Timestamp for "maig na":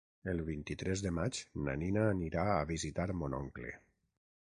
1.19-1.77